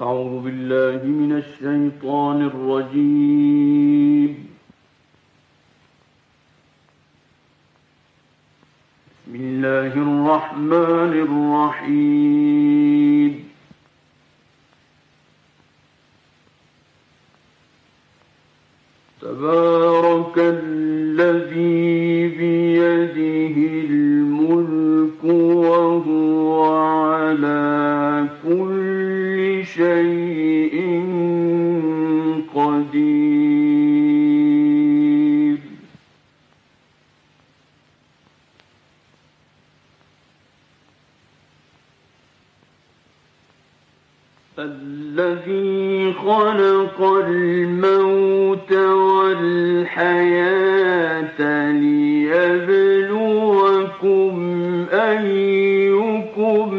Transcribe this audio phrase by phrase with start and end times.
[0.00, 4.48] أعوذ بالله من الشيطان الرجيم.
[9.26, 13.32] بسم الله الرحمن الرحيم.
[19.20, 23.81] تبارك الذي بيده
[47.04, 50.12] الموت والحياة
[51.70, 53.12] ليبلوكم
[54.92, 56.70] أيكم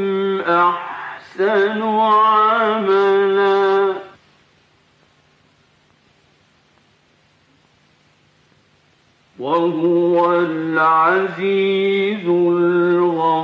[0.47, 3.33] أحسن عملا.
[9.39, 13.43] وهو العزيز الغفور.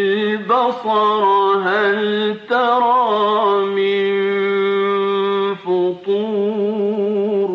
[0.71, 1.23] البصر
[1.67, 4.05] هل ترى من
[5.55, 7.51] فطور؟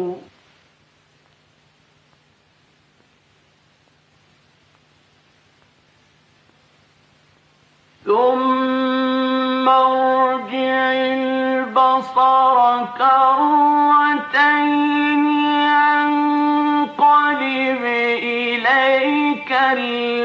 [8.04, 13.75] ثم ارجع البصر كرتين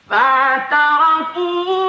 [0.10, 1.89] فاعترفوا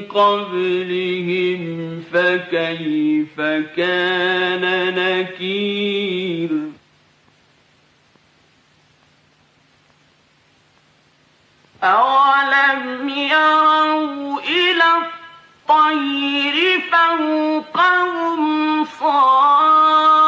[0.00, 3.40] قبلهم فكيف
[3.76, 6.50] كان نكير؟
[11.82, 14.84] أولم يروا إلى
[15.68, 20.27] الطير فوقهم صافات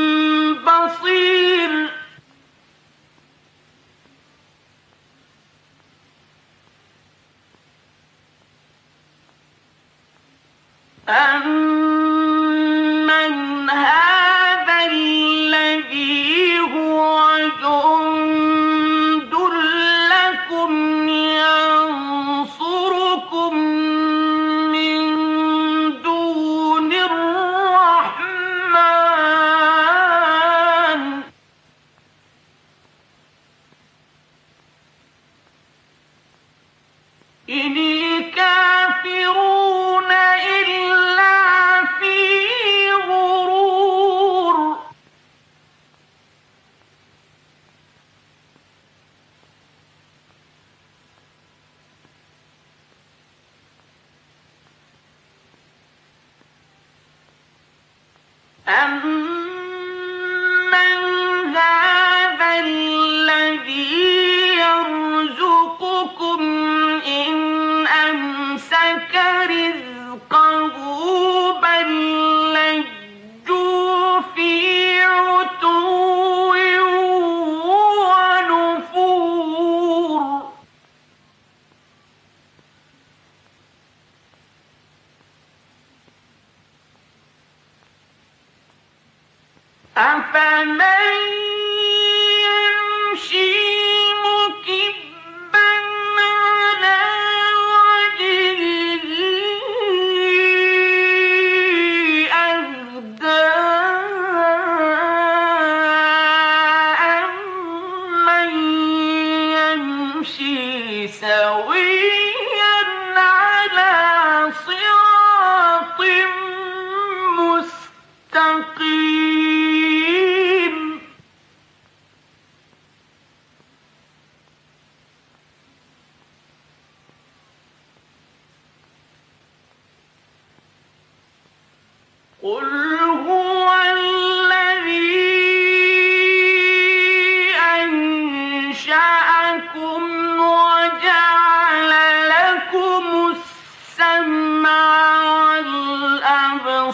[69.09, 69.70] got it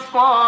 [0.08, 0.47] الصالحين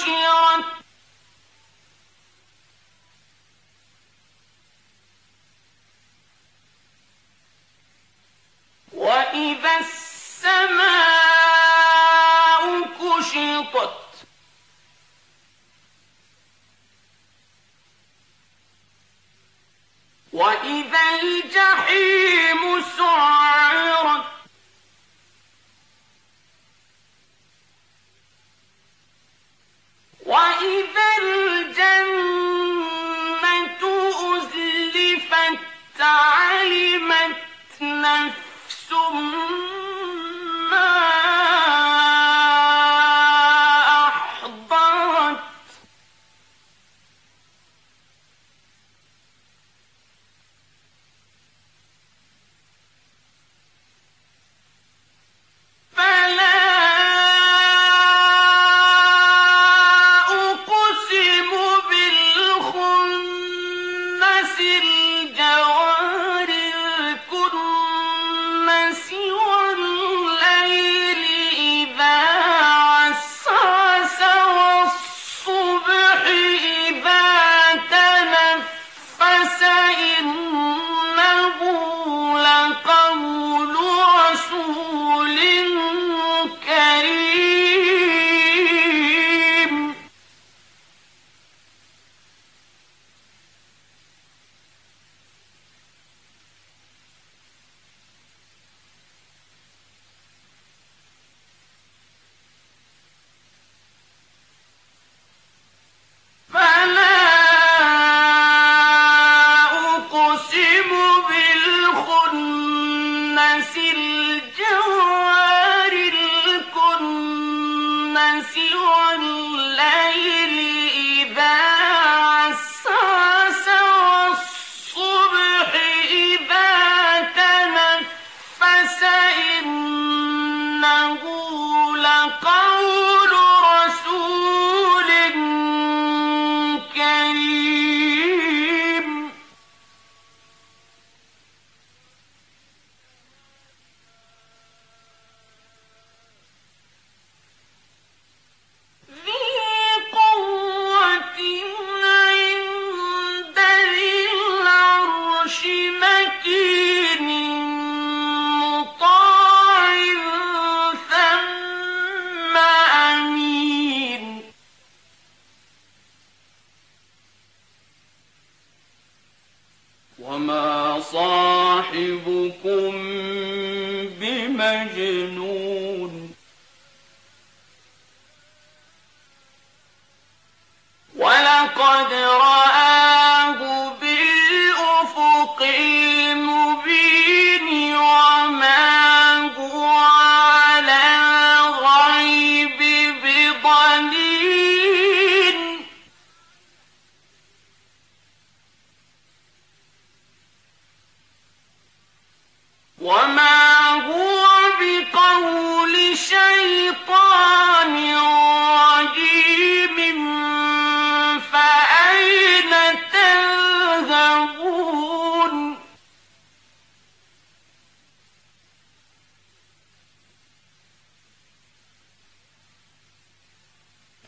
[0.00, 0.39] نشرت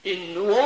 [0.04, 0.63] 印度。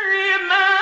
[0.05, 0.74] لمن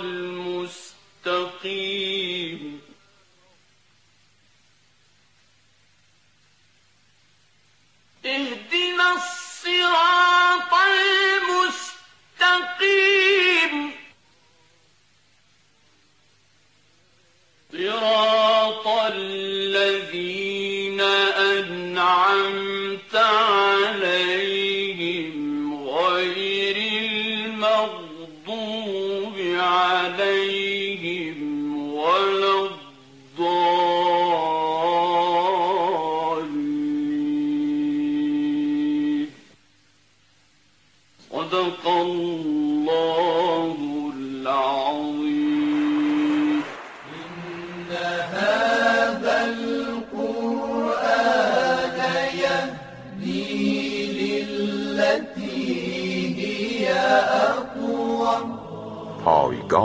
[0.00, 1.97] المستقيم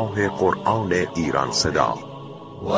[0.04, 1.94] راه قرآن ایران صدا.
[2.66, 2.72] و